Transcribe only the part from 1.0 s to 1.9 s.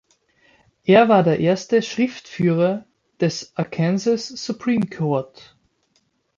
war der erste